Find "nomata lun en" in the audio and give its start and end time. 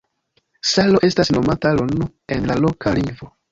1.35-2.47